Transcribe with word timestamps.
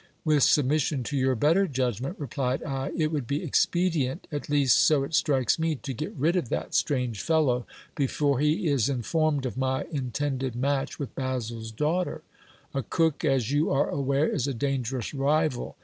With 0.25 0.39
submis 0.41 0.79
sion 0.79 1.03
to 1.03 1.15
your 1.15 1.35
better 1.35 1.67
judgment, 1.67 2.15
replied 2.19 2.63
I, 2.63 2.89
it 2.97 3.11
would 3.11 3.27
be 3.27 3.43
expedient, 3.43 4.25
at 4.31 4.49
least 4.49 4.79
so 4.79 5.03
it 5.03 5.13
strikes 5.13 5.59
me, 5.59 5.75
to 5.75 5.93
get 5.93 6.11
rid 6.15 6.35
of 6.35 6.49
that 6.49 6.73
strange 6.73 7.21
fellow, 7.21 7.67
before 7.93 8.39
he 8.39 8.67
is 8.67 8.89
informed 8.89 9.45
of 9.45 9.57
my 9.57 9.83
in 9.91 10.09
tended 10.09 10.55
match 10.55 10.97
with 10.97 11.13
Basil's 11.13 11.69
daughter: 11.71 12.23
a 12.73 12.81
cook, 12.81 13.23
as 13.23 13.51
you 13.51 13.69
are 13.69 13.91
aware, 13.91 14.27
is 14.27 14.47
a 14.47 14.55
dangerous 14.55 15.13
rival. 15.13 15.75